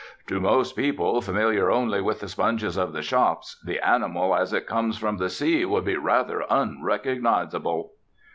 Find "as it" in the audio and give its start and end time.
4.35-4.65